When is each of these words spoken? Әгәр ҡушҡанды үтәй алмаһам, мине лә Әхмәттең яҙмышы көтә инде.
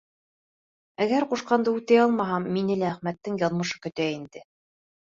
Әгәр 1.05 1.27
ҡушҡанды 1.35 1.75
үтәй 1.81 2.01
алмаһам, 2.07 2.49
мине 2.57 2.81
лә 2.83 2.91
Әхмәттең 2.97 3.39
яҙмышы 3.47 3.83
көтә 3.87 4.15
инде. 4.21 4.49